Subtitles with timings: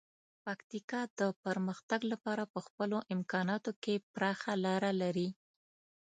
[0.45, 5.29] پکتیکا د پرمختګ لپاره په خپلو امکاناتو کې پراخه لاره لري.